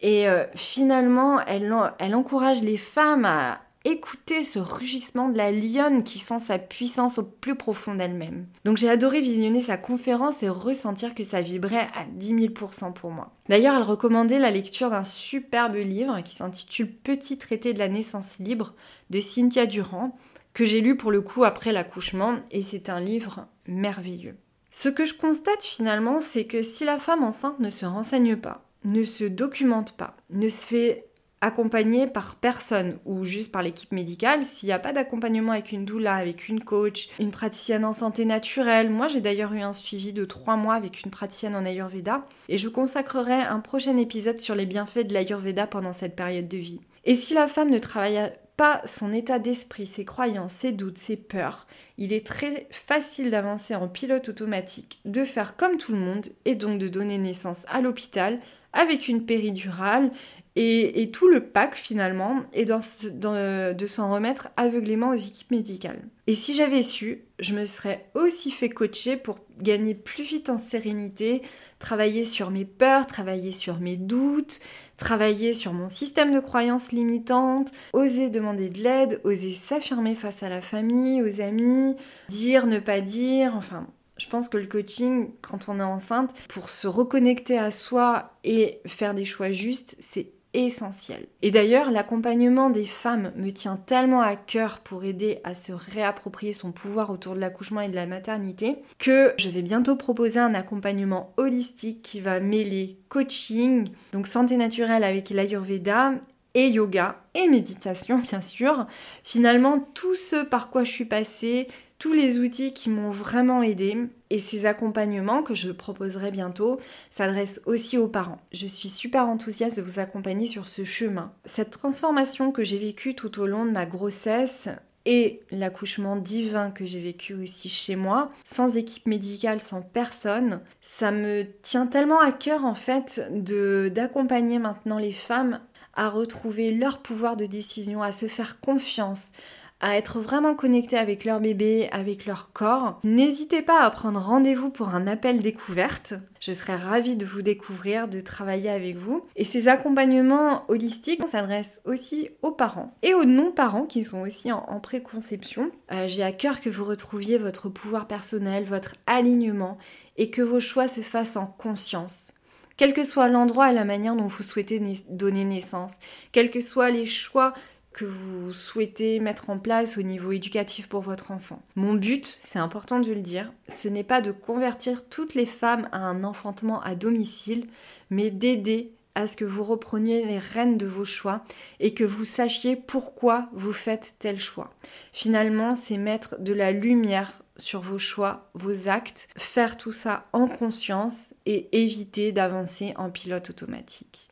Et 0.00 0.28
euh, 0.28 0.44
finalement, 0.54 1.40
elle, 1.40 1.72
elle 1.98 2.14
encourage 2.14 2.62
les 2.62 2.78
femmes 2.78 3.26
à 3.26 3.60
écouter 3.84 4.42
ce 4.42 4.58
rugissement 4.58 5.28
de 5.28 5.36
la 5.36 5.52
lionne 5.52 6.02
qui 6.02 6.18
sent 6.18 6.38
sa 6.38 6.58
puissance 6.58 7.18
au 7.18 7.22
plus 7.22 7.54
profond 7.54 7.94
d'elle-même. 7.94 8.46
Donc 8.64 8.76
j'ai 8.76 8.90
adoré 8.90 9.20
visionner 9.20 9.60
sa 9.60 9.78
conférence 9.78 10.42
et 10.42 10.48
ressentir 10.48 11.14
que 11.14 11.24
ça 11.24 11.40
vibrait 11.40 11.88
à 11.94 12.04
10 12.12 12.34
000% 12.34 12.92
pour 12.92 13.10
moi. 13.10 13.34
D'ailleurs, 13.48 13.76
elle 13.76 13.82
recommandait 13.82 14.38
la 14.38 14.50
lecture 14.50 14.90
d'un 14.90 15.04
superbe 15.04 15.76
livre 15.76 16.20
qui 16.22 16.36
s'intitule 16.36 16.92
Petit 16.92 17.38
traité 17.38 17.72
de 17.72 17.78
la 17.78 17.88
naissance 17.88 18.38
libre 18.38 18.74
de 19.08 19.20
Cynthia 19.20 19.66
Durand, 19.66 20.16
que 20.52 20.64
j'ai 20.64 20.80
lu 20.80 20.96
pour 20.96 21.10
le 21.10 21.22
coup 21.22 21.44
après 21.44 21.72
l'accouchement, 21.72 22.36
et 22.50 22.62
c'est 22.62 22.88
un 22.90 23.00
livre 23.00 23.46
merveilleux. 23.66 24.36
Ce 24.70 24.88
que 24.88 25.06
je 25.06 25.14
constate 25.14 25.64
finalement, 25.64 26.20
c'est 26.20 26.44
que 26.44 26.62
si 26.62 26.84
la 26.84 26.98
femme 26.98 27.24
enceinte 27.24 27.58
ne 27.60 27.70
se 27.70 27.86
renseigne 27.86 28.36
pas, 28.36 28.64
ne 28.84 29.04
se 29.04 29.24
documente 29.24 29.96
pas, 29.96 30.16
ne 30.30 30.48
se 30.48 30.66
fait 30.66 31.09
accompagné 31.40 32.06
par 32.06 32.36
personne 32.36 32.98
ou 33.04 33.24
juste 33.24 33.50
par 33.50 33.62
l'équipe 33.62 33.92
médicale, 33.92 34.44
s'il 34.44 34.68
n'y 34.68 34.72
a 34.72 34.78
pas 34.78 34.92
d'accompagnement 34.92 35.52
avec 35.52 35.72
une 35.72 35.84
doula, 35.84 36.14
avec 36.14 36.48
une 36.48 36.62
coach, 36.62 37.08
une 37.18 37.30
praticienne 37.30 37.84
en 37.84 37.92
santé 37.92 38.24
naturelle, 38.24 38.90
moi 38.90 39.08
j'ai 39.08 39.20
d'ailleurs 39.20 39.52
eu 39.54 39.60
un 39.60 39.72
suivi 39.72 40.12
de 40.12 40.24
trois 40.24 40.56
mois 40.56 40.74
avec 40.74 41.02
une 41.02 41.10
praticienne 41.10 41.56
en 41.56 41.64
Ayurveda 41.64 42.24
et 42.48 42.58
je 42.58 42.68
consacrerai 42.68 43.34
un 43.34 43.60
prochain 43.60 43.96
épisode 43.96 44.38
sur 44.38 44.54
les 44.54 44.66
bienfaits 44.66 45.06
de 45.06 45.14
l'Ayurveda 45.14 45.66
pendant 45.66 45.92
cette 45.92 46.16
période 46.16 46.48
de 46.48 46.58
vie. 46.58 46.80
Et 47.04 47.14
si 47.14 47.32
la 47.32 47.48
femme 47.48 47.70
ne 47.70 47.78
travaille 47.78 48.32
pas 48.58 48.82
son 48.84 49.10
état 49.10 49.38
d'esprit, 49.38 49.86
ses 49.86 50.04
croyances, 50.04 50.52
ses 50.52 50.72
doutes, 50.72 50.98
ses 50.98 51.16
peurs, 51.16 51.66
il 51.96 52.12
est 52.12 52.26
très 52.26 52.66
facile 52.70 53.30
d'avancer 53.30 53.74
en 53.74 53.88
pilote 53.88 54.28
automatique, 54.28 55.00
de 55.06 55.24
faire 55.24 55.56
comme 55.56 55.78
tout 55.78 55.92
le 55.92 55.98
monde 55.98 56.26
et 56.44 56.54
donc 56.54 56.78
de 56.78 56.88
donner 56.88 57.16
naissance 57.16 57.64
à 57.68 57.80
l'hôpital 57.80 58.38
avec 58.72 59.08
une 59.08 59.24
péridurale 59.24 60.10
et, 60.56 61.10
tout 61.12 61.28
le 61.28 61.40
pack 61.40 61.74
finalement 61.74 62.42
est 62.52 62.64
de 62.64 63.86
s'en 63.86 64.12
remettre 64.12 64.48
aveuglément 64.56 65.10
aux 65.10 65.14
équipes 65.14 65.50
médicales. 65.50 66.02
Et 66.26 66.34
si 66.34 66.54
j'avais 66.54 66.82
su, 66.82 67.24
je 67.38 67.54
me 67.54 67.64
serais 67.64 68.10
aussi 68.14 68.50
fait 68.50 68.68
coacher 68.68 69.16
pour 69.16 69.38
gagner 69.58 69.94
plus 69.94 70.22
vite 70.22 70.50
en 70.50 70.58
sérénité, 70.58 71.42
travailler 71.78 72.24
sur 72.24 72.50
mes 72.50 72.64
peurs, 72.64 73.06
travailler 73.06 73.52
sur 73.52 73.80
mes 73.80 73.96
doutes, 73.96 74.60
travailler 74.96 75.52
sur 75.52 75.72
mon 75.72 75.88
système 75.88 76.32
de 76.32 76.40
croyances 76.40 76.92
limitantes, 76.92 77.72
oser 77.92 78.30
demander 78.30 78.68
de 78.68 78.82
l'aide, 78.82 79.20
oser 79.24 79.52
s'affirmer 79.52 80.14
face 80.14 80.42
à 80.42 80.48
la 80.48 80.60
famille, 80.60 81.22
aux 81.22 81.40
amis, 81.40 81.96
dire, 82.28 82.66
ne 82.66 82.78
pas 82.78 83.00
dire, 83.00 83.54
enfin 83.56 83.86
je 84.18 84.28
pense 84.28 84.50
que 84.50 84.58
le 84.58 84.66
coaching, 84.66 85.30
quand 85.40 85.70
on 85.70 85.80
est 85.80 85.82
enceinte, 85.82 86.34
pour 86.48 86.68
se 86.68 86.86
reconnecter 86.86 87.58
à 87.58 87.70
soi 87.70 88.34
et 88.44 88.82
faire 88.86 89.14
des 89.14 89.24
choix 89.24 89.50
justes, 89.50 89.96
c'est 89.98 90.32
essentiel. 90.54 91.26
Et 91.42 91.50
d'ailleurs, 91.50 91.90
l'accompagnement 91.90 92.70
des 92.70 92.84
femmes 92.84 93.32
me 93.36 93.50
tient 93.50 93.76
tellement 93.76 94.20
à 94.20 94.36
cœur 94.36 94.80
pour 94.80 95.04
aider 95.04 95.40
à 95.44 95.54
se 95.54 95.72
réapproprier 95.72 96.52
son 96.52 96.72
pouvoir 96.72 97.10
autour 97.10 97.34
de 97.34 97.40
l'accouchement 97.40 97.80
et 97.80 97.88
de 97.88 97.94
la 97.94 98.06
maternité 98.06 98.76
que 98.98 99.34
je 99.38 99.48
vais 99.48 99.62
bientôt 99.62 99.96
proposer 99.96 100.40
un 100.40 100.54
accompagnement 100.54 101.32
holistique 101.36 102.02
qui 102.02 102.20
va 102.20 102.40
mêler 102.40 102.98
coaching, 103.08 103.88
donc 104.12 104.26
santé 104.26 104.56
naturelle 104.56 105.04
avec 105.04 105.30
l'Ayurveda 105.30 106.14
et 106.54 106.68
yoga 106.68 107.16
et 107.34 107.48
méditation 107.48 108.18
bien 108.22 108.40
sûr. 108.40 108.86
Finalement, 109.22 109.80
tout 109.94 110.14
ce 110.14 110.44
par 110.44 110.70
quoi 110.70 110.84
je 110.84 110.90
suis 110.90 111.04
passée, 111.04 111.68
tous 112.00 112.14
les 112.14 112.40
outils 112.40 112.72
qui 112.72 112.88
m'ont 112.88 113.10
vraiment 113.10 113.62
aidé 113.62 113.96
et 114.30 114.38
ces 114.38 114.64
accompagnements 114.64 115.42
que 115.42 115.54
je 115.54 115.70
proposerai 115.70 116.30
bientôt 116.30 116.80
s'adressent 117.10 117.60
aussi 117.66 117.98
aux 117.98 118.08
parents. 118.08 118.40
Je 118.52 118.66
suis 118.66 118.88
super 118.88 119.28
enthousiaste 119.28 119.76
de 119.76 119.82
vous 119.82 119.98
accompagner 119.98 120.46
sur 120.46 120.66
ce 120.66 120.82
chemin. 120.82 121.30
Cette 121.44 121.70
transformation 121.70 122.52
que 122.52 122.64
j'ai 122.64 122.78
vécue 122.78 123.14
tout 123.14 123.38
au 123.38 123.46
long 123.46 123.66
de 123.66 123.70
ma 123.70 123.84
grossesse 123.84 124.70
et 125.04 125.40
l'accouchement 125.50 126.16
divin 126.16 126.70
que 126.70 126.86
j'ai 126.86 127.00
vécu 127.00 127.34
aussi 127.34 127.68
chez 127.68 127.96
moi, 127.96 128.30
sans 128.44 128.76
équipe 128.76 129.06
médicale, 129.06 129.60
sans 129.60 129.82
personne, 129.82 130.60
ça 130.80 131.12
me 131.12 131.44
tient 131.62 131.86
tellement 131.86 132.20
à 132.20 132.32
cœur 132.32 132.64
en 132.64 132.74
fait 132.74 133.28
de 133.30 133.90
d'accompagner 133.94 134.58
maintenant 134.58 134.98
les 134.98 135.12
femmes 135.12 135.60
à 135.94 136.08
retrouver 136.08 136.72
leur 136.72 137.00
pouvoir 137.02 137.36
de 137.36 137.46
décision, 137.46 138.02
à 138.02 138.12
se 138.12 138.26
faire 138.26 138.60
confiance, 138.60 139.32
à 139.80 139.96
être 139.96 140.20
vraiment 140.20 140.54
connectés 140.54 140.98
avec 140.98 141.24
leur 141.24 141.40
bébé, 141.40 141.88
avec 141.92 142.26
leur 142.26 142.52
corps. 142.52 142.98
N'hésitez 143.02 143.62
pas 143.62 143.82
à 143.82 143.90
prendre 143.90 144.20
rendez-vous 144.20 144.70
pour 144.70 144.90
un 144.90 145.06
appel 145.06 145.40
découverte. 145.40 146.14
Je 146.40 146.52
serais 146.52 146.76
ravie 146.76 147.16
de 147.16 147.24
vous 147.24 147.42
découvrir, 147.42 148.08
de 148.08 148.20
travailler 148.20 148.70
avec 148.70 148.96
vous. 148.96 149.24
Et 149.36 149.44
ces 149.44 149.68
accompagnements 149.68 150.64
holistiques 150.68 151.26
s'adressent 151.26 151.80
aussi 151.84 152.30
aux 152.42 152.52
parents 152.52 152.94
et 153.02 153.14
aux 153.14 153.24
non-parents 153.24 153.86
qui 153.86 154.04
sont 154.04 154.20
aussi 154.20 154.52
en, 154.52 154.80
préconception. 154.80 155.70
Euh, 155.92 156.08
j'ai 156.08 156.22
à 156.22 156.32
cœur 156.32 156.60
que 156.60 156.70
vous 156.70 156.84
retrouviez 156.84 157.38
votre 157.38 157.68
pouvoir 157.68 158.06
personnel, 158.06 158.64
votre 158.64 158.94
alignement 159.06 159.78
et 160.16 160.30
que 160.30 160.42
vos 160.42 160.60
choix 160.60 160.88
se 160.88 161.00
fassent 161.00 161.36
en 161.36 161.46
conscience 161.46 162.34
quel 162.76 162.94
que 162.94 163.02
soit 163.02 163.28
l'endroit 163.28 163.70
et 163.70 163.74
la 163.74 163.84
manière 163.84 164.16
dont 164.16 164.26
vous 164.26 164.42
souhaitez 164.42 164.80
donner 165.10 165.44
naissance, 165.44 165.98
quels 166.32 166.48
que 166.48 166.62
soient 166.62 166.88
les 166.88 167.04
choix 167.04 167.52
que 167.92 168.04
vous 168.04 168.52
souhaitez 168.52 169.18
mettre 169.20 169.50
en 169.50 169.58
place 169.58 169.98
au 169.98 170.02
niveau 170.02 170.32
éducatif 170.32 170.88
pour 170.88 171.00
votre 171.00 171.32
enfant. 171.32 171.62
Mon 171.74 171.94
but, 171.94 172.24
c'est 172.24 172.58
important 172.58 173.00
de 173.00 173.12
le 173.12 173.20
dire, 173.20 173.52
ce 173.68 173.88
n'est 173.88 174.04
pas 174.04 174.20
de 174.20 174.32
convertir 174.32 175.08
toutes 175.08 175.34
les 175.34 175.46
femmes 175.46 175.88
à 175.92 175.98
un 175.98 176.24
enfantement 176.24 176.80
à 176.82 176.94
domicile, 176.94 177.66
mais 178.10 178.30
d'aider 178.30 178.92
à 179.16 179.26
ce 179.26 179.36
que 179.36 179.44
vous 179.44 179.64
repreniez 179.64 180.24
les 180.24 180.38
rênes 180.38 180.78
de 180.78 180.86
vos 180.86 181.04
choix 181.04 181.42
et 181.80 181.94
que 181.94 182.04
vous 182.04 182.24
sachiez 182.24 182.76
pourquoi 182.76 183.48
vous 183.52 183.72
faites 183.72 184.14
tel 184.18 184.38
choix. 184.38 184.72
Finalement, 185.12 185.74
c'est 185.74 185.98
mettre 185.98 186.40
de 186.40 186.52
la 186.52 186.70
lumière 186.70 187.42
sur 187.56 187.80
vos 187.80 187.98
choix, 187.98 188.50
vos 188.54 188.88
actes, 188.88 189.28
faire 189.36 189.76
tout 189.76 189.92
ça 189.92 190.26
en 190.32 190.46
conscience 190.46 191.34
et 191.44 191.68
éviter 191.82 192.32
d'avancer 192.32 192.94
en 192.96 193.10
pilote 193.10 193.50
automatique. 193.50 194.28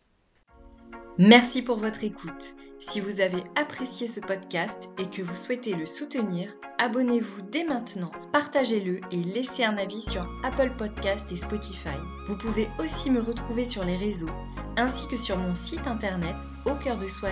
Merci 1.18 1.62
pour 1.62 1.78
votre 1.78 2.04
écoute. 2.04 2.54
Si 2.80 3.00
vous 3.00 3.20
avez 3.20 3.42
apprécié 3.56 4.06
ce 4.06 4.20
podcast 4.20 4.90
et 4.98 5.06
que 5.06 5.20
vous 5.20 5.34
souhaitez 5.34 5.74
le 5.74 5.84
soutenir, 5.84 6.54
abonnez-vous 6.78 7.42
dès 7.50 7.64
maintenant, 7.64 8.12
partagez-le 8.32 9.00
et 9.10 9.24
laissez 9.24 9.64
un 9.64 9.76
avis 9.76 10.00
sur 10.00 10.28
Apple 10.44 10.70
Podcast 10.78 11.30
et 11.32 11.36
Spotify. 11.36 11.98
Vous 12.28 12.38
pouvez 12.38 12.68
aussi 12.78 13.10
me 13.10 13.20
retrouver 13.20 13.64
sur 13.64 13.84
les 13.84 13.96
réseaux 13.96 14.30
ainsi 14.76 15.08
que 15.08 15.16
sur 15.16 15.36
mon 15.36 15.56
site 15.56 15.88
internet 15.88 16.36
au 16.66 16.74
cœur 16.76 16.98
de 16.98 17.08
soi 17.08 17.30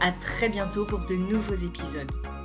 A 0.00 0.12
très 0.12 0.48
bientôt 0.48 0.86
pour 0.86 1.00
de 1.00 1.14
nouveaux 1.14 1.54
épisodes. 1.54 2.39